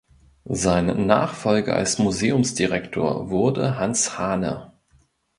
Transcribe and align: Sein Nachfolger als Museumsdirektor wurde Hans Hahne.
Sein 0.49 1.05
Nachfolger 1.05 1.75
als 1.75 1.99
Museumsdirektor 1.99 3.29
wurde 3.29 3.77
Hans 3.77 4.17
Hahne. 4.17 4.73